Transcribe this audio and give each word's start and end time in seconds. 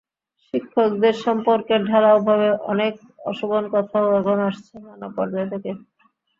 শিক্ষকদের 0.45 1.15
সম্পর্কে 1.25 1.75
ঢালাওভাবে 1.87 2.49
অনেক 2.71 2.93
অশোভন 3.29 3.63
কথাও 3.73 4.07
এখন 4.19 4.37
আসছে 4.49 4.73
নানা 4.85 5.07
পর্যায় 5.15 5.47
থেকে। 5.53 5.71